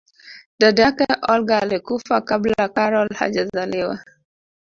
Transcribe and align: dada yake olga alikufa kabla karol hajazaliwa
dada 0.59 0.83
yake 0.83 1.05
olga 1.29 1.61
alikufa 1.61 2.21
kabla 2.21 2.69
karol 2.69 3.09
hajazaliwa 3.09 3.99